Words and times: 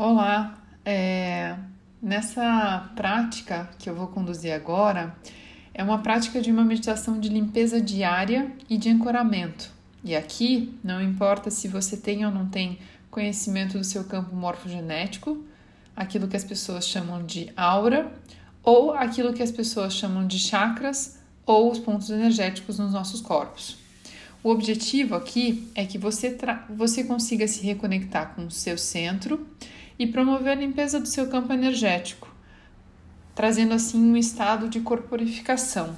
Olá, 0.00 0.56
é, 0.84 1.56
nessa 2.00 2.88
prática 2.94 3.68
que 3.80 3.90
eu 3.90 3.96
vou 3.96 4.06
conduzir 4.06 4.54
agora, 4.54 5.12
é 5.74 5.82
uma 5.82 5.98
prática 5.98 6.40
de 6.40 6.52
uma 6.52 6.62
meditação 6.64 7.18
de 7.18 7.28
limpeza 7.28 7.80
diária 7.80 8.52
e 8.70 8.78
de 8.78 8.88
ancoramento. 8.90 9.72
E 10.04 10.14
aqui 10.14 10.72
não 10.84 11.02
importa 11.02 11.50
se 11.50 11.66
você 11.66 11.96
tem 11.96 12.24
ou 12.24 12.30
não 12.30 12.48
tem 12.48 12.78
conhecimento 13.10 13.76
do 13.76 13.82
seu 13.82 14.04
campo 14.04 14.36
morfogenético, 14.36 15.44
aquilo 15.96 16.28
que 16.28 16.36
as 16.36 16.44
pessoas 16.44 16.86
chamam 16.86 17.26
de 17.26 17.50
aura, 17.56 18.12
ou 18.62 18.92
aquilo 18.92 19.32
que 19.32 19.42
as 19.42 19.50
pessoas 19.50 19.94
chamam 19.94 20.28
de 20.28 20.38
chakras 20.38 21.18
ou 21.44 21.72
os 21.72 21.80
pontos 21.80 22.08
energéticos 22.08 22.78
nos 22.78 22.92
nossos 22.92 23.20
corpos. 23.20 23.76
O 24.44 24.50
objetivo 24.50 25.16
aqui 25.16 25.68
é 25.74 25.84
que 25.84 25.98
você, 25.98 26.38
você 26.70 27.02
consiga 27.02 27.48
se 27.48 27.66
reconectar 27.66 28.36
com 28.36 28.46
o 28.46 28.50
seu 28.52 28.78
centro 28.78 29.44
e 29.98 30.06
promover 30.06 30.52
a 30.52 30.54
limpeza 30.54 31.00
do 31.00 31.08
seu 31.08 31.28
campo 31.28 31.52
energético, 31.52 32.32
trazendo 33.34 33.74
assim 33.74 33.98
um 33.98 34.16
estado 34.16 34.68
de 34.68 34.80
corporificação. 34.80 35.96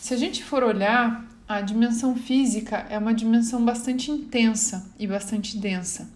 Se 0.00 0.14
a 0.14 0.16
gente 0.16 0.42
for 0.42 0.62
olhar, 0.62 1.24
a 1.48 1.60
dimensão 1.60 2.16
física 2.16 2.86
é 2.88 2.96
uma 2.96 3.12
dimensão 3.12 3.64
bastante 3.64 4.10
intensa 4.10 4.90
e 4.98 5.06
bastante 5.06 5.56
densa. 5.58 6.10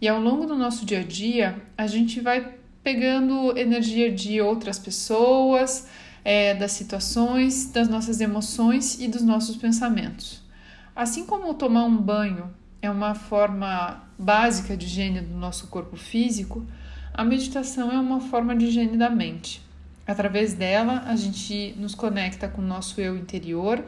E 0.00 0.06
ao 0.06 0.20
longo 0.20 0.46
do 0.46 0.54
nosso 0.54 0.84
dia 0.84 1.00
a 1.00 1.02
dia, 1.02 1.62
a 1.76 1.86
gente 1.86 2.20
vai 2.20 2.54
pegando 2.82 3.56
energia 3.58 4.12
de 4.12 4.40
outras 4.40 4.78
pessoas, 4.78 5.88
é, 6.24 6.54
das 6.54 6.72
situações, 6.72 7.66
das 7.70 7.88
nossas 7.88 8.20
emoções 8.20 9.00
e 9.00 9.08
dos 9.08 9.22
nossos 9.22 9.56
pensamentos. 9.56 10.42
Assim 10.94 11.26
como 11.26 11.52
tomar 11.54 11.84
um 11.84 11.96
banho 11.96 12.50
é 12.80 12.90
uma 12.90 13.14
forma 13.14 14.05
básica 14.18 14.76
de 14.76 14.86
higiene 14.86 15.20
do 15.20 15.36
nosso 15.36 15.66
corpo 15.68 15.96
físico, 15.96 16.64
a 17.12 17.24
meditação 17.24 17.90
é 17.90 17.98
uma 17.98 18.20
forma 18.20 18.54
de 18.54 18.66
higiene 18.66 18.96
da 18.96 19.10
mente. 19.10 19.62
Através 20.06 20.54
dela, 20.54 21.02
a 21.06 21.16
gente 21.16 21.74
nos 21.78 21.94
conecta 21.94 22.48
com 22.48 22.62
o 22.62 22.66
nosso 22.66 23.00
eu 23.00 23.16
interior 23.16 23.84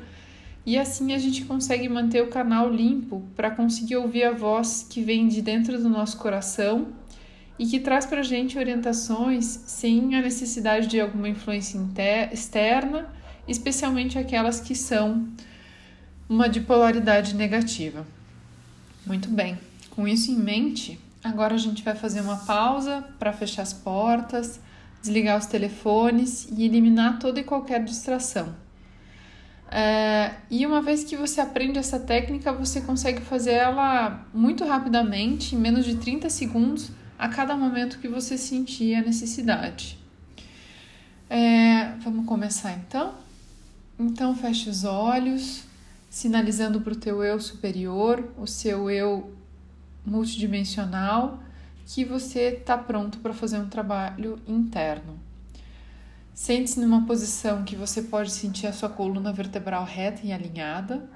e 0.66 0.76
assim 0.76 1.14
a 1.14 1.18
gente 1.18 1.44
consegue 1.44 1.88
manter 1.88 2.22
o 2.22 2.28
canal 2.28 2.68
limpo 2.68 3.22
para 3.36 3.50
conseguir 3.50 3.96
ouvir 3.96 4.24
a 4.24 4.32
voz 4.32 4.86
que 4.88 5.02
vem 5.02 5.28
de 5.28 5.40
dentro 5.40 5.80
do 5.80 5.88
nosso 5.88 6.18
coração 6.18 6.88
e 7.58 7.66
que 7.66 7.80
traz 7.80 8.04
para 8.04 8.20
a 8.20 8.24
gente 8.24 8.58
orientações 8.58 9.44
sem 9.44 10.14
a 10.14 10.20
necessidade 10.20 10.86
de 10.86 11.00
alguma 11.00 11.28
influência 11.28 11.78
externa, 12.32 13.08
especialmente 13.46 14.18
aquelas 14.18 14.60
que 14.60 14.74
são 14.74 15.28
uma 16.28 16.48
de 16.48 16.60
polaridade 16.60 17.34
negativa. 17.34 18.06
Muito 19.06 19.28
bem, 19.30 19.56
com 19.98 20.06
isso 20.06 20.30
em 20.30 20.36
mente, 20.36 20.96
agora 21.24 21.56
a 21.56 21.58
gente 21.58 21.82
vai 21.82 21.92
fazer 21.92 22.20
uma 22.20 22.36
pausa 22.36 23.04
para 23.18 23.32
fechar 23.32 23.62
as 23.62 23.72
portas 23.72 24.60
desligar 25.02 25.36
os 25.36 25.46
telefones 25.46 26.46
e 26.56 26.64
eliminar 26.64 27.18
toda 27.18 27.40
e 27.40 27.42
qualquer 27.42 27.82
distração. 27.82 28.54
É, 29.68 30.36
e 30.48 30.64
uma 30.64 30.80
vez 30.80 31.02
que 31.02 31.16
você 31.16 31.40
aprende 31.40 31.80
essa 31.80 31.98
técnica, 31.98 32.52
você 32.52 32.80
consegue 32.80 33.22
fazer 33.22 33.54
ela 33.54 34.24
muito 34.32 34.64
rapidamente, 34.64 35.56
em 35.56 35.58
menos 35.58 35.84
de 35.84 35.96
30 35.96 36.30
segundos, 36.30 36.92
a 37.18 37.28
cada 37.28 37.56
momento 37.56 37.98
que 37.98 38.06
você 38.06 38.38
sentir 38.38 38.94
a 38.94 39.02
necessidade. 39.02 39.98
É, 41.28 41.96
vamos 42.04 42.24
começar 42.24 42.70
então? 42.70 43.14
Então 43.98 44.32
feche 44.36 44.70
os 44.70 44.84
olhos, 44.84 45.64
sinalizando 46.08 46.80
para 46.82 46.92
o 46.92 46.96
teu 46.96 47.24
eu 47.24 47.40
superior, 47.40 48.32
o 48.38 48.46
seu 48.46 48.88
eu 48.88 49.36
multidimensional, 50.08 51.38
que 51.86 52.04
você 52.04 52.58
está 52.58 52.76
pronto 52.76 53.18
para 53.18 53.32
fazer 53.32 53.58
um 53.58 53.68
trabalho 53.68 54.38
interno. 54.46 55.18
Sente-se 56.34 56.78
numa 56.78 57.04
posição 57.06 57.64
que 57.64 57.74
você 57.74 58.02
pode 58.02 58.30
sentir 58.30 58.66
a 58.66 58.72
sua 58.72 58.88
coluna 58.88 59.32
vertebral 59.32 59.84
reta 59.84 60.20
e 60.24 60.32
alinhada, 60.32 61.08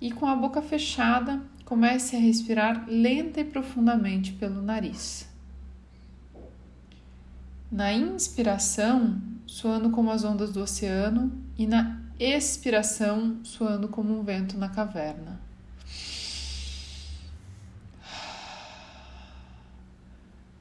e 0.00 0.10
com 0.12 0.26
a 0.26 0.34
boca 0.34 0.62
fechada, 0.62 1.42
comece 1.64 2.16
a 2.16 2.18
respirar 2.18 2.86
lenta 2.88 3.40
e 3.40 3.44
profundamente 3.44 4.32
pelo 4.32 4.62
nariz. 4.62 5.28
Na 7.70 7.92
inspiração, 7.92 9.20
soando 9.46 9.90
como 9.90 10.10
as 10.10 10.24
ondas 10.24 10.52
do 10.52 10.62
oceano, 10.62 11.30
e 11.58 11.66
na 11.66 12.00
expiração, 12.18 13.40
soando 13.42 13.88
como 13.88 14.18
um 14.18 14.22
vento 14.22 14.56
na 14.56 14.68
caverna. 14.68 15.47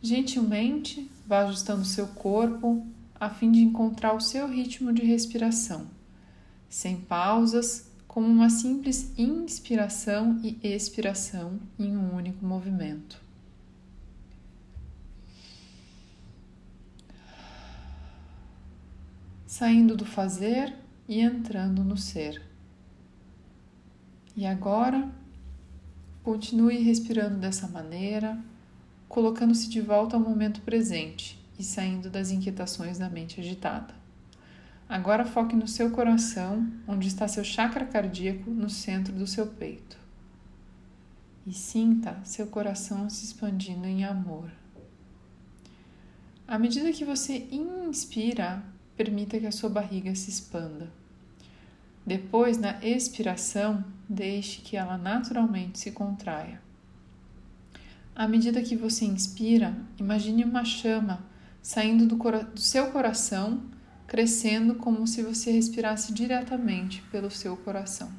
Gentilmente, 0.01 1.09
vá 1.25 1.39
ajustando 1.41 1.83
seu 1.83 2.07
corpo 2.07 2.85
a 3.19 3.29
fim 3.29 3.51
de 3.51 3.61
encontrar 3.61 4.13
o 4.13 4.21
seu 4.21 4.47
ritmo 4.47 4.93
de 4.93 5.03
respiração, 5.03 5.87
sem 6.69 6.97
pausas, 6.97 7.89
como 8.07 8.27
uma 8.27 8.49
simples 8.49 9.11
inspiração 9.17 10.39
e 10.43 10.57
expiração 10.63 11.59
em 11.77 11.95
um 11.95 12.15
único 12.15 12.45
movimento. 12.45 13.21
Saindo 19.45 19.95
do 19.97 20.05
fazer 20.05 20.73
e 21.07 21.19
entrando 21.21 21.83
no 21.83 21.97
ser. 21.97 22.41
E 24.35 24.45
agora, 24.45 25.09
continue 26.23 26.83
respirando 26.83 27.37
dessa 27.39 27.67
maneira 27.67 28.37
colocando-se 29.07 29.69
de 29.69 29.81
volta 29.81 30.15
ao 30.15 30.21
momento 30.21 30.61
presente 30.61 31.39
e 31.57 31.63
saindo 31.63 32.09
das 32.09 32.31
inquietações 32.31 32.97
da 32.97 33.09
mente 33.09 33.39
agitada. 33.39 33.93
Agora 34.89 35.25
foque 35.25 35.55
no 35.55 35.67
seu 35.67 35.91
coração, 35.91 36.65
onde 36.87 37.07
está 37.07 37.27
seu 37.27 37.43
chakra 37.43 37.85
cardíaco 37.85 38.49
no 38.49 38.69
centro 38.69 39.13
do 39.13 39.27
seu 39.27 39.47
peito. 39.47 39.97
E 41.45 41.53
sinta 41.53 42.19
seu 42.23 42.47
coração 42.47 43.09
se 43.09 43.25
expandindo 43.25 43.85
em 43.85 44.05
amor. 44.05 44.49
À 46.47 46.57
medida 46.57 46.93
que 46.93 47.03
você 47.03 47.47
inspira, 47.51 48.63
permita 48.95 49.39
que 49.39 49.45
a 49.45 49.51
sua 49.51 49.69
barriga 49.69 50.15
se 50.15 50.29
expanda. 50.29 50.89
Depois, 52.05 52.57
na 52.57 52.81
expiração, 52.81 53.83
deixe 54.07 54.61
que 54.61 54.77
ela 54.77 54.97
naturalmente 54.97 55.77
se 55.79 55.91
contraia. 55.91 56.61
À 58.17 58.27
medida 58.27 58.63
que 58.63 58.75
você 58.75 59.05
inspira, 59.05 59.77
imagine 59.99 60.43
uma 60.43 60.65
chama 60.65 61.23
saindo 61.61 62.07
do, 62.07 62.15
do, 62.15 62.59
seu 62.59 62.87
coração, 62.87 63.61
crescendo 64.07 64.73
como 64.73 65.05
se 65.05 65.21
você 65.21 65.51
respirasse 65.51 66.11
diretamente 66.11 67.03
pelo 67.11 67.29
seu 67.29 67.55
coração. 67.55 68.11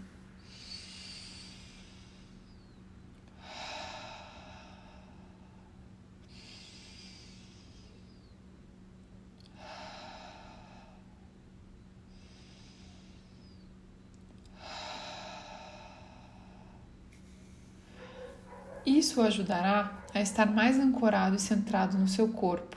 Isso 18.99 19.21
o 19.21 19.23
ajudará 19.23 19.97
a 20.13 20.21
estar 20.21 20.47
mais 20.47 20.77
ancorado 20.77 21.37
e 21.37 21.39
centrado 21.39 21.97
no 21.97 22.09
seu 22.09 22.27
corpo. 22.31 22.77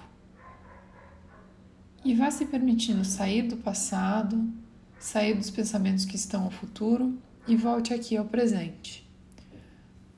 E 2.05 2.13
vá 2.13 2.29
se 2.29 2.45
permitindo 2.45 3.03
sair 3.03 3.41
do 3.41 3.57
passado, 3.57 4.47
sair 4.99 5.33
dos 5.33 5.49
pensamentos 5.49 6.05
que 6.05 6.15
estão 6.15 6.43
ao 6.43 6.51
futuro 6.51 7.19
e 7.47 7.55
volte 7.55 7.91
aqui 7.91 8.15
ao 8.15 8.25
presente. 8.25 9.09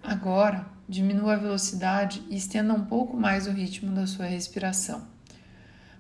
Agora, 0.03 0.65
diminua 0.89 1.35
a 1.35 1.37
velocidade 1.37 2.21
e 2.29 2.35
estenda 2.35 2.73
um 2.73 2.83
pouco 2.83 3.15
mais 3.15 3.47
o 3.47 3.51
ritmo 3.51 3.95
da 3.95 4.05
sua 4.05 4.25
respiração. 4.25 5.07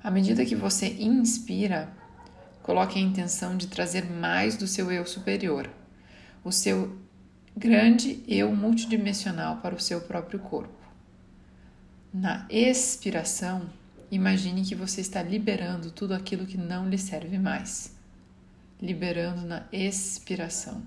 À 0.03 0.11
medida 0.11 0.45
que 0.45 0.53
você 0.55 0.97
inspira, 1.01 1.89
coloque 2.61 2.99
a 2.99 3.01
intenção 3.01 3.55
de 3.55 3.67
trazer 3.67 4.11
mais 4.11 4.57
do 4.57 4.67
seu 4.67 4.91
eu 4.91 5.05
superior, 5.05 5.69
o 6.43 6.51
seu 6.51 7.02
grande 7.55 8.23
eu 8.27 8.55
multidimensional 8.55 9.57
para 9.57 9.75
o 9.75 9.79
seu 9.79 10.01
próprio 10.01 10.39
corpo. 10.39 10.83
Na 12.13 12.45
expiração, 12.49 13.69
imagine 14.11 14.63
que 14.63 14.75
você 14.75 15.01
está 15.01 15.23
liberando 15.23 15.91
tudo 15.91 16.13
aquilo 16.13 16.45
que 16.45 16.57
não 16.57 16.87
lhe 16.87 16.97
serve 16.97 17.37
mais. 17.37 17.95
Liberando 18.81 19.41
na 19.41 19.63
expiração. 19.71 20.83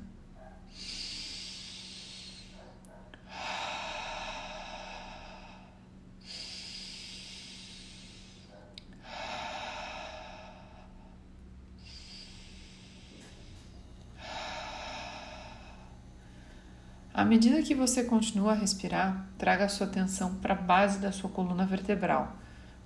Medida 17.27 17.63
que 17.63 17.75
você 17.75 18.05
continua 18.05 18.53
a 18.53 18.55
respirar, 18.55 19.27
traga 19.37 19.65
a 19.65 19.69
sua 19.69 19.87
atenção 19.87 20.37
para 20.37 20.55
a 20.55 20.57
base 20.57 20.99
da 20.99 21.13
sua 21.13 21.29
coluna 21.29 21.67
vertebral, 21.67 22.37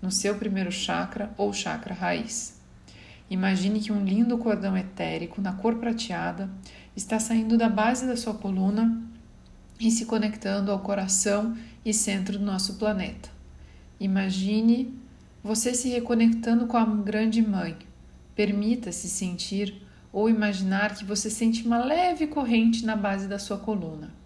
no 0.00 0.10
seu 0.10 0.34
primeiro 0.34 0.72
chakra 0.72 1.30
ou 1.36 1.52
chakra 1.52 1.94
raiz. 1.94 2.58
Imagine 3.28 3.78
que 3.80 3.92
um 3.92 4.04
lindo 4.04 4.36
cordão 4.38 4.76
etérico 4.76 5.40
na 5.40 5.52
cor 5.52 5.76
prateada 5.76 6.50
está 6.96 7.20
saindo 7.20 7.56
da 7.56 7.68
base 7.68 8.06
da 8.06 8.16
sua 8.16 8.34
coluna 8.34 9.00
e 9.78 9.90
se 9.90 10.06
conectando 10.06 10.72
ao 10.72 10.80
coração 10.80 11.56
e 11.84 11.94
centro 11.94 12.38
do 12.38 12.44
nosso 12.44 12.74
planeta. 12.74 13.30
Imagine 14.00 14.98
você 15.42 15.74
se 15.74 15.88
reconectando 15.88 16.66
com 16.66 16.76
a 16.76 16.84
Grande 16.84 17.40
Mãe. 17.40 17.76
Permita-se 18.34 19.08
sentir 19.08 19.86
ou 20.12 20.28
imaginar 20.28 20.94
que 20.96 21.04
você 21.04 21.30
sente 21.30 21.66
uma 21.66 21.78
leve 21.84 22.26
corrente 22.26 22.84
na 22.84 22.96
base 22.96 23.28
da 23.28 23.38
sua 23.38 23.58
coluna. 23.58 24.19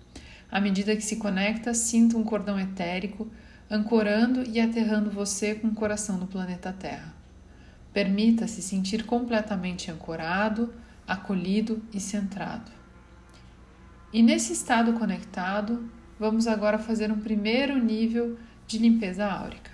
À 0.55 0.61
medida 0.61 0.95
que 0.95 1.03
se 1.03 1.17
conecta, 1.17 1.75
sinta 1.75 2.17
um 2.17 2.23
cordão 2.23 2.61
etérico 2.61 3.29
ancorando 3.69 4.45
e 4.49 4.61
aterrando 4.61 5.11
você 5.11 5.53
com 5.57 5.67
o 5.67 5.75
coração 5.75 6.17
do 6.17 6.29
planeta 6.29 6.73
Terra. 6.73 7.13
Permita-se 7.93 8.63
sentir 8.63 9.05
completamente 9.05 9.91
ancorado, 9.91 10.73
acolhido 11.09 11.83
e 11.93 11.99
centrado. 11.99 12.71
E 14.13 14.23
nesse 14.23 14.53
estado 14.53 14.93
conectado, 14.93 15.91
vamos 16.21 16.47
agora 16.47 16.79
fazer 16.79 17.11
um 17.11 17.19
primeiro 17.19 17.77
nível 17.77 18.39
de 18.65 18.79
limpeza 18.79 19.27
áurica. 19.27 19.73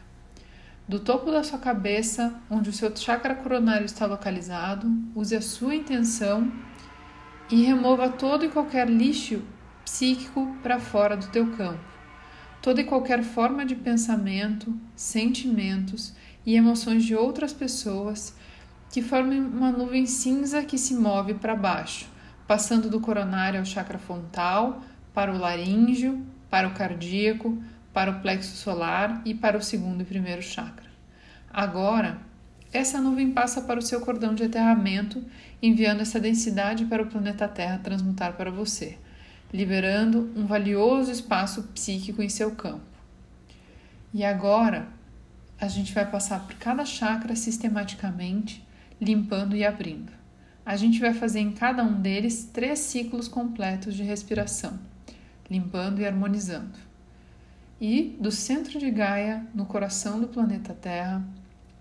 Do 0.89 0.99
topo 0.99 1.31
da 1.31 1.45
sua 1.45 1.59
cabeça, 1.59 2.41
onde 2.49 2.71
o 2.71 2.73
seu 2.73 2.97
chakra 2.97 3.35
coronário 3.35 3.85
está 3.85 4.07
localizado, 4.07 4.91
use 5.15 5.37
a 5.37 5.43
sua 5.43 5.75
intenção 5.75 6.51
e 7.51 7.65
remova 7.65 8.09
todo 8.09 8.47
e 8.47 8.49
qualquer 8.49 8.89
lixo 8.89 9.43
psíquico 9.91 10.57
para 10.63 10.79
fora 10.79 11.17
do 11.17 11.27
teu 11.27 11.51
campo. 11.57 11.81
Toda 12.63 12.81
e 12.81 12.85
qualquer 12.85 13.25
forma 13.25 13.67
de 13.67 13.75
pensamento, 13.75 14.73
sentimentos 14.95 16.15
e 16.47 16.55
emoções 16.55 17.05
de 17.05 17.17
outras 17.17 17.53
pessoas 17.53 18.37
que 18.93 19.03
formem 19.03 19.41
uma 19.41 19.73
nuvem 19.73 20.07
cinza 20.07 20.63
que 20.63 20.79
se 20.79 20.95
move 20.95 21.35
para 21.35 21.57
baixo, 21.57 22.07
passando 22.47 22.89
do 22.89 23.01
coronário 23.01 23.59
ao 23.59 23.67
chakra 23.67 23.99
frontal, 23.99 24.81
para 25.13 25.33
o 25.33 25.39
laríngeo, 25.39 26.25
para 26.49 26.69
o 26.69 26.75
cardíaco, 26.75 27.61
para 27.93 28.13
o 28.13 28.21
plexo 28.21 28.57
solar 28.57 29.21
e 29.25 29.35
para 29.35 29.59
o 29.59 29.63
segundo 29.63 30.03
e 30.03 30.05
primeiro 30.05 30.41
chakra. 30.41 30.89
Agora, 31.53 32.19
essa 32.73 33.01
nuvem 33.01 33.33
passa 33.33 33.63
para 33.63 33.81
o 33.81 33.83
seu 33.83 34.01
cordão 34.01 34.37
de 34.37 34.45
aterramento, 34.45 35.25
enviando 35.61 36.01
essa 36.01 36.21
densidade 36.21 36.85
para 36.85 37.03
o 37.03 37.07
planeta 37.07 37.49
Terra 37.49 37.81
transmutar 37.83 38.35
para 38.35 38.53
você 38.53 38.97
liberando 39.53 40.31
um 40.37 40.47
valioso 40.47 41.11
espaço 41.11 41.65
psíquico 41.75 42.23
em 42.23 42.29
seu 42.29 42.53
campo. 42.53 42.85
E 44.13 44.25
agora 44.25 44.89
a 45.61 45.69
gente 45.69 45.93
vai 45.93 46.09
passar 46.11 46.47
por 46.47 46.55
cada 46.55 46.85
chakra 46.85 47.37
sistematicamente, 47.37 48.67
limpando 49.01 49.57
e 49.57 49.65
abrindo. 49.65 50.13
A 50.65 50.77
gente 50.77 51.01
vai 51.01 51.13
fazer 51.13 51.41
em 51.41 51.53
cada 51.53 51.83
um 51.83 52.01
deles 52.01 52.49
três 52.53 52.79
ciclos 52.79 53.29
completos 53.29 53.95
de 53.95 54.03
respiração, 54.03 54.79
limpando 55.51 56.01
e 56.01 56.07
harmonizando. 56.07 56.79
E 57.81 58.17
do 58.21 58.31
centro 58.31 58.79
de 58.79 58.91
Gaia, 58.91 59.47
no 59.55 59.65
coração 59.65 60.21
do 60.21 60.29
planeta 60.29 60.75
Terra, 60.75 61.25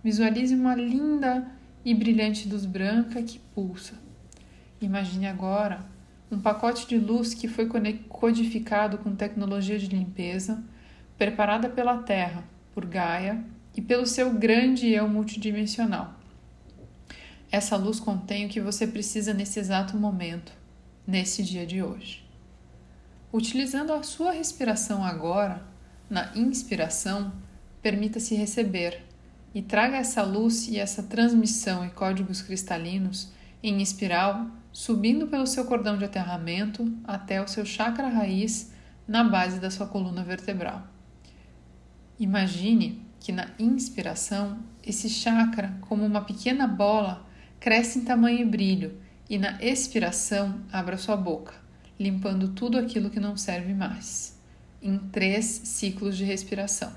visualize 0.04 0.56
uma 0.56 0.76
linda 0.76 1.46
e 1.84 1.94
brilhante 1.94 2.48
luz 2.48 2.66
branca 2.66 3.22
que 3.22 3.40
pulsa. 3.54 3.94
Imagine 4.82 5.28
agora 5.28 5.86
um 6.32 6.40
pacote 6.40 6.88
de 6.88 6.98
luz 6.98 7.34
que 7.34 7.48
foi 7.48 7.68
codificado 8.08 8.98
com 9.00 9.16
tecnologia 9.16 9.80
de 9.80 9.88
limpeza, 9.88 10.64
preparada 11.18 11.70
pela 11.70 11.98
Terra, 12.00 12.44
por 12.74 12.86
Gaia 12.86 13.44
e 13.76 13.82
pelo 13.82 14.06
seu 14.06 14.34
grande 14.34 14.90
eu 14.90 15.08
multidimensional. 15.08 16.14
Essa 17.52 17.76
luz 17.76 18.00
contém 18.00 18.46
o 18.46 18.50
que 18.50 18.62
você 18.62 18.86
precisa 18.86 19.34
nesse 19.34 19.60
exato 19.60 19.98
momento, 19.98 20.52
nesse 21.06 21.44
dia 21.44 21.66
de 21.66 21.82
hoje. 21.82 22.24
Utilizando 23.34 23.92
a 23.92 24.04
sua 24.04 24.32
respiração 24.32 25.04
agora, 25.04 25.64
na 26.10 26.32
inspiração, 26.36 27.32
permita-se 27.82 28.36
receber 28.36 29.04
e 29.54 29.62
traga 29.62 29.98
essa 29.98 30.22
luz 30.22 30.68
e 30.68 30.78
essa 30.78 31.02
transmissão 31.02 31.86
e 31.86 31.90
códigos 31.90 32.42
cristalinos 32.42 33.32
em 33.64 33.82
espiral 33.82 34.48
subindo 34.72 35.28
pelo 35.28 35.48
seu 35.48 35.66
cordão 35.66 35.98
de 35.98 36.06
aterramento 36.06 36.92
até 37.04 37.42
o 37.42 37.48
seu 37.48 37.66
chakra 37.66 38.08
raiz 38.08 38.72
na 39.08 39.24
base 39.24 39.60
da 39.60 39.72
sua 39.72 39.88
coluna 39.88 40.24
vertebral. 40.24 40.88
Imagine 42.20 43.04
que 43.20 43.32
na 43.32 43.50
inspiração, 43.58 44.60
esse 44.84 45.10
chakra, 45.10 45.78
como 45.82 46.06
uma 46.06 46.22
pequena 46.22 46.68
bola, 46.68 47.26
cresce 47.60 48.00
em 48.00 48.04
tamanho 48.04 48.40
e 48.40 48.46
brilho, 48.46 48.98
e 49.30 49.38
na 49.38 49.62
expiração, 49.62 50.62
abra 50.72 50.98
sua 50.98 51.16
boca, 51.16 51.54
limpando 52.00 52.50
tudo 52.50 52.78
aquilo 52.78 53.10
que 53.10 53.20
não 53.20 53.36
serve 53.36 53.74
mais, 53.74 54.40
em 54.82 54.98
três 54.98 55.46
ciclos 55.46 56.18
de 56.18 56.24
respiração. 56.24 56.92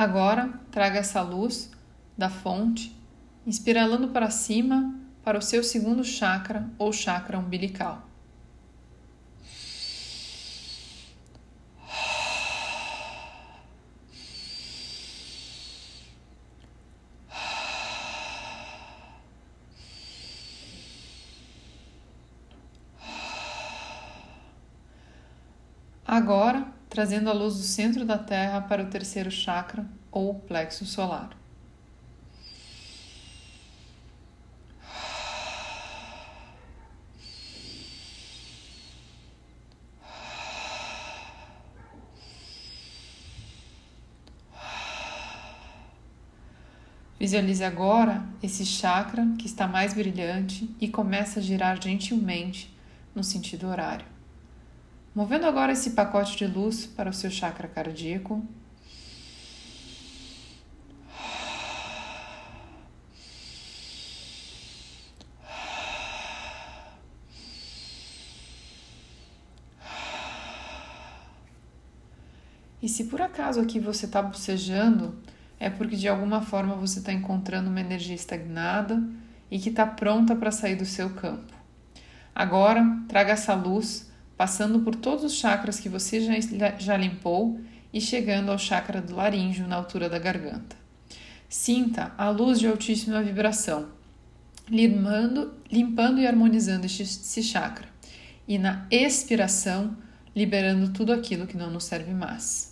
Agora, 0.00 0.48
traga 0.70 0.98
essa 0.98 1.20
luz 1.20 1.70
da 2.16 2.30
fonte, 2.30 2.98
espiralando 3.46 4.08
para 4.08 4.30
cima 4.30 4.98
para 5.22 5.36
o 5.36 5.42
seu 5.42 5.62
segundo 5.62 6.02
chakra 6.02 6.70
ou 6.78 6.90
chakra 6.90 7.38
umbilical. 7.38 8.08
Agora, 26.06 26.69
trazendo 27.00 27.30
a 27.30 27.32
luz 27.32 27.56
do 27.56 27.62
centro 27.62 28.04
da 28.04 28.18
Terra 28.18 28.60
para 28.60 28.82
o 28.82 28.90
terceiro 28.90 29.30
chakra 29.30 29.86
ou 30.12 30.34
plexo 30.34 30.84
solar. 30.84 31.30
Visualize 47.18 47.64
agora 47.64 48.22
esse 48.42 48.66
chakra 48.66 49.26
que 49.38 49.46
está 49.46 49.66
mais 49.66 49.94
brilhante 49.94 50.68
e 50.78 50.86
começa 50.86 51.40
a 51.40 51.42
girar 51.42 51.82
gentilmente 51.82 52.70
no 53.14 53.24
sentido 53.24 53.68
horário. 53.68 54.09
Movendo 55.12 55.44
agora 55.44 55.72
esse 55.72 55.90
pacote 55.90 56.36
de 56.36 56.46
luz 56.46 56.86
para 56.86 57.10
o 57.10 57.12
seu 57.12 57.30
chakra 57.30 57.66
cardíaco. 57.66 58.46
E 72.80 72.88
se 72.88 73.04
por 73.04 73.20
acaso 73.20 73.60
aqui 73.60 73.80
você 73.80 74.06
está 74.06 74.22
bocejando, 74.22 75.18
é 75.58 75.68
porque 75.68 75.96
de 75.96 76.08
alguma 76.08 76.40
forma 76.40 76.76
você 76.76 77.00
está 77.00 77.12
encontrando 77.12 77.68
uma 77.68 77.80
energia 77.80 78.14
estagnada 78.14 79.02
e 79.50 79.58
que 79.58 79.70
está 79.70 79.84
pronta 79.84 80.36
para 80.36 80.52
sair 80.52 80.76
do 80.76 80.86
seu 80.86 81.10
campo. 81.10 81.52
Agora, 82.32 82.82
traga 83.08 83.32
essa 83.32 83.54
luz 83.54 84.09
passando 84.40 84.80
por 84.80 84.94
todos 84.94 85.22
os 85.22 85.34
chakras 85.34 85.78
que 85.78 85.86
você 85.86 86.18
já, 86.18 86.32
já 86.78 86.96
limpou 86.96 87.60
e 87.92 88.00
chegando 88.00 88.50
ao 88.50 88.56
chakra 88.56 88.98
do 88.98 89.14
laríngeo 89.14 89.68
na 89.68 89.76
altura 89.76 90.08
da 90.08 90.18
garganta. 90.18 90.74
Sinta 91.46 92.14
a 92.16 92.30
luz 92.30 92.58
de 92.58 92.66
altíssima 92.66 93.22
vibração, 93.22 93.90
limpando, 94.66 95.52
limpando 95.70 96.20
e 96.20 96.26
harmonizando 96.26 96.86
esse 96.86 97.42
chakra. 97.42 97.86
E 98.48 98.56
na 98.56 98.86
expiração, 98.90 99.94
liberando 100.34 100.90
tudo 100.90 101.12
aquilo 101.12 101.46
que 101.46 101.58
não 101.58 101.70
nos 101.70 101.84
serve 101.84 102.14
mais. 102.14 102.69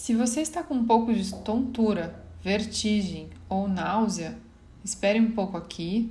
Se 0.00 0.14
você 0.14 0.40
está 0.40 0.62
com 0.62 0.72
um 0.72 0.86
pouco 0.86 1.12
de 1.12 1.30
tontura, 1.42 2.24
vertigem 2.42 3.28
ou 3.50 3.68
náusea, 3.68 4.34
espere 4.82 5.20
um 5.20 5.32
pouco 5.32 5.58
aqui 5.58 6.10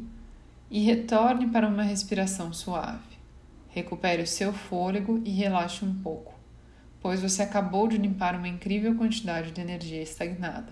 e 0.70 0.82
retorne 0.82 1.48
para 1.48 1.68
uma 1.68 1.82
respiração 1.82 2.54
suave. 2.54 3.18
Recupere 3.68 4.22
o 4.22 4.28
seu 4.28 4.54
fôlego 4.54 5.20
e 5.26 5.32
relaxe 5.32 5.84
um 5.84 6.04
pouco, 6.04 6.36
pois 7.02 7.20
você 7.20 7.42
acabou 7.42 7.88
de 7.88 7.98
limpar 7.98 8.36
uma 8.36 8.48
incrível 8.48 8.94
quantidade 8.94 9.50
de 9.50 9.60
energia 9.60 10.04
estagnada. 10.04 10.72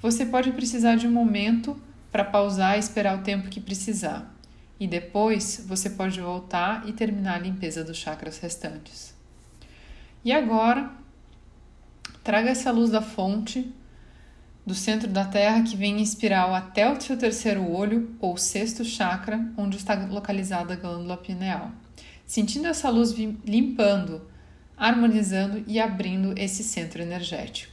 Você 0.00 0.24
pode 0.24 0.52
precisar 0.52 0.94
de 0.94 1.08
um 1.08 1.12
momento 1.12 1.76
para 2.12 2.24
pausar 2.24 2.76
e 2.76 2.78
esperar 2.78 3.18
o 3.18 3.24
tempo 3.24 3.50
que 3.50 3.60
precisar, 3.60 4.32
e 4.78 4.86
depois 4.86 5.64
você 5.66 5.90
pode 5.90 6.20
voltar 6.20 6.88
e 6.88 6.92
terminar 6.92 7.34
a 7.34 7.42
limpeza 7.42 7.82
dos 7.82 7.96
chakras 7.96 8.38
restantes. 8.38 9.12
E 10.24 10.30
agora, 10.30 11.01
traga 12.22 12.50
essa 12.50 12.70
luz 12.70 12.90
da 12.90 13.02
fonte 13.02 13.72
do 14.64 14.74
centro 14.74 15.08
da 15.08 15.24
Terra 15.24 15.62
que 15.62 15.76
vem 15.76 15.98
em 15.98 16.02
espiral 16.02 16.54
até 16.54 16.90
o 16.90 17.00
seu 17.00 17.16
terceiro 17.16 17.68
olho 17.68 18.14
ou 18.20 18.36
sexto 18.36 18.84
chakra, 18.84 19.44
onde 19.56 19.76
está 19.76 19.94
localizada 19.94 20.74
a 20.74 20.76
glândula 20.76 21.16
pineal. 21.16 21.72
Sentindo 22.24 22.68
essa 22.68 22.88
luz 22.88 23.12
limpando, 23.12 24.22
harmonizando 24.76 25.64
e 25.66 25.80
abrindo 25.80 26.32
esse 26.38 26.62
centro 26.62 27.02
energético. 27.02 27.71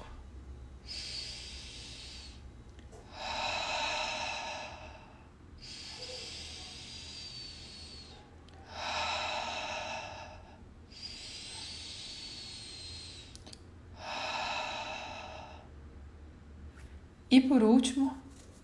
E 17.39 17.48
por 17.48 17.63
último, 17.63 18.17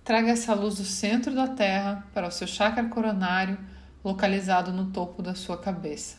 traga 0.04 0.32
essa 0.32 0.54
luz 0.54 0.76
do 0.76 0.84
centro 0.84 1.34
da 1.34 1.48
Terra 1.48 2.06
para 2.14 2.28
o 2.28 2.32
seu 2.32 2.46
chakra 2.46 2.84
coronário, 2.90 3.58
localizado 4.04 4.74
no 4.74 4.92
topo 4.92 5.24
da 5.24 5.34
sua 5.34 5.58
cabeça. 5.58 6.18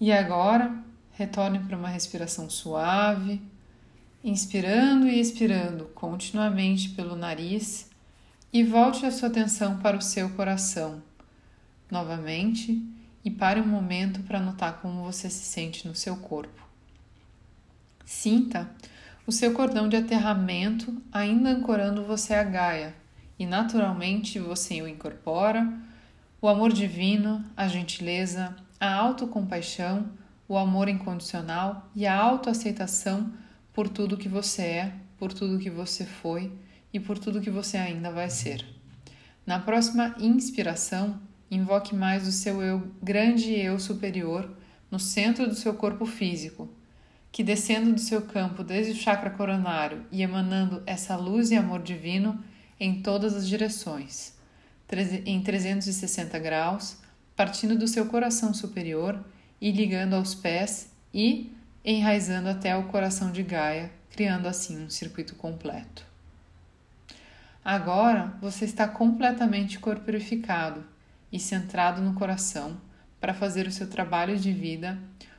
E 0.00 0.12
agora, 0.12 0.84
retorne 1.14 1.58
para 1.58 1.76
uma 1.76 1.88
respiração 1.88 2.48
suave 2.48 3.42
inspirando 4.26 5.06
e 5.06 5.20
expirando 5.20 5.84
continuamente 5.94 6.88
pelo 6.88 7.14
nariz 7.14 7.88
e 8.52 8.64
volte 8.64 9.06
a 9.06 9.12
sua 9.12 9.28
atenção 9.28 9.78
para 9.78 9.96
o 9.96 10.02
seu 10.02 10.28
coração 10.30 11.00
novamente 11.88 12.82
e 13.24 13.30
pare 13.30 13.60
um 13.60 13.66
momento 13.68 14.18
para 14.24 14.40
notar 14.40 14.80
como 14.82 15.04
você 15.04 15.30
se 15.30 15.44
sente 15.44 15.86
no 15.86 15.94
seu 15.94 16.16
corpo. 16.16 16.60
Sinta 18.04 18.68
o 19.24 19.30
seu 19.30 19.54
cordão 19.54 19.88
de 19.88 19.94
aterramento 19.94 21.00
ainda 21.12 21.50
ancorando 21.50 22.02
você 22.02 22.34
a 22.34 22.42
Gaia 22.42 22.96
e 23.38 23.46
naturalmente 23.46 24.40
você 24.40 24.82
o 24.82 24.88
incorpora, 24.88 25.72
o 26.42 26.48
amor 26.48 26.72
divino, 26.72 27.44
a 27.56 27.68
gentileza, 27.68 28.56
a 28.80 28.92
autocompaixão, 28.92 30.08
o 30.48 30.58
amor 30.58 30.88
incondicional 30.88 31.88
e 31.94 32.08
a 32.08 32.16
autoaceitação 32.20 33.32
por 33.76 33.90
tudo 33.90 34.16
que 34.16 34.26
você 34.26 34.62
é, 34.62 34.92
por 35.18 35.34
tudo 35.34 35.58
que 35.58 35.68
você 35.68 36.06
foi 36.06 36.50
e 36.94 36.98
por 36.98 37.18
tudo 37.18 37.42
que 37.42 37.50
você 37.50 37.76
ainda 37.76 38.10
vai 38.10 38.30
ser. 38.30 38.64
Na 39.44 39.58
próxima 39.58 40.14
inspiração, 40.18 41.20
invoque 41.50 41.94
mais 41.94 42.26
o 42.26 42.32
seu 42.32 42.62
eu, 42.62 42.90
grande 43.02 43.52
eu 43.52 43.78
superior, 43.78 44.50
no 44.90 44.98
centro 44.98 45.46
do 45.46 45.54
seu 45.54 45.74
corpo 45.74 46.06
físico, 46.06 46.70
que 47.30 47.44
descendo 47.44 47.92
do 47.92 48.00
seu 48.00 48.22
campo 48.22 48.64
desde 48.64 48.92
o 48.92 48.96
chakra 48.96 49.28
coronário 49.28 50.06
e 50.10 50.22
emanando 50.22 50.82
essa 50.86 51.14
luz 51.14 51.50
e 51.50 51.54
amor 51.54 51.82
divino 51.82 52.42
em 52.80 53.02
todas 53.02 53.34
as 53.34 53.46
direções, 53.46 54.32
em 55.26 55.42
360 55.42 56.38
graus, 56.38 56.96
partindo 57.36 57.76
do 57.76 57.86
seu 57.86 58.06
coração 58.06 58.54
superior 58.54 59.22
e 59.60 59.70
ligando 59.70 60.14
aos 60.14 60.34
pés 60.34 60.90
e 61.12 61.54
enraizando 61.86 62.48
até 62.48 62.76
o 62.76 62.88
coração 62.88 63.30
de 63.30 63.44
Gaia, 63.44 63.92
criando 64.10 64.48
assim 64.48 64.84
um 64.84 64.90
circuito 64.90 65.36
completo. 65.36 66.04
Agora 67.64 68.36
você 68.40 68.64
está 68.64 68.88
completamente 68.88 69.78
corporificado 69.78 70.84
e 71.30 71.38
centrado 71.38 72.02
no 72.02 72.14
coração 72.14 72.80
para 73.20 73.32
fazer 73.32 73.68
o 73.68 73.72
seu 73.72 73.88
trabalho 73.88 74.36
de 74.36 74.52
vida, 74.52 74.98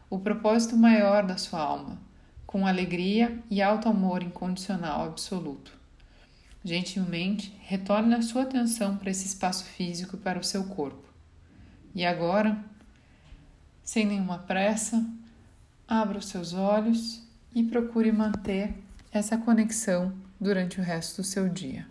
o 0.10 0.20
propósito 0.20 0.78
maior 0.78 1.26
da 1.26 1.36
sua 1.36 1.60
alma, 1.60 2.00
com 2.46 2.66
alegria 2.66 3.38
e 3.50 3.62
alto 3.62 3.90
amor 3.90 4.24
incondicional 4.24 5.06
absoluto. 5.06 5.74
Gentilmente, 6.64 7.54
retorne 7.62 8.16
a 8.16 8.22
sua 8.22 8.44
atenção 8.44 8.98
para 8.98 9.12
esse 9.12 9.26
espaço 9.26 9.66
físico 9.66 10.16
e 10.16 10.20
para 10.20 10.40
o 10.40 10.44
seu 10.44 10.64
corpo. 10.66 11.08
E 11.94 12.06
agora, 12.06 12.58
sem 13.84 14.06
nenhuma 14.06 14.40
pressa, 14.40 15.06
Abra 15.88 16.18
os 16.18 16.26
seus 16.26 16.54
olhos 16.54 17.24
e 17.56 17.64
procure 17.64 18.12
manter 18.12 18.76
essa 19.10 19.38
conexão 19.38 20.14
durante 20.40 20.82
o 20.82 20.84
resto 20.84 21.22
do 21.22 21.26
seu 21.26 21.48
dia. 21.48 21.88